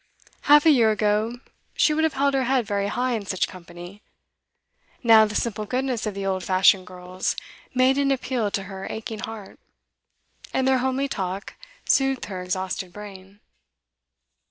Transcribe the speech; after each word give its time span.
Half 0.49 0.65
a 0.65 0.71
year 0.71 0.89
ago, 0.89 1.35
she 1.75 1.93
would 1.93 2.03
have 2.03 2.15
held 2.15 2.33
her 2.33 2.45
head 2.45 2.65
very 2.65 2.87
high 2.87 3.11
in 3.11 3.27
such 3.27 3.47
company; 3.47 4.01
now 5.03 5.25
the 5.25 5.35
simple 5.35 5.65
goodness 5.67 6.07
of 6.07 6.15
the 6.15 6.25
old 6.25 6.43
fashioned 6.43 6.87
girls 6.87 7.35
made 7.75 7.99
an 7.99 8.09
appeal 8.09 8.49
to 8.49 8.63
her 8.63 8.87
aching 8.89 9.19
heart, 9.19 9.59
and 10.55 10.67
their 10.67 10.79
homely 10.79 11.07
talk 11.07 11.53
soothed 11.85 12.25
her 12.25 12.41
exhausted 12.41 12.91
brain. 12.91 13.41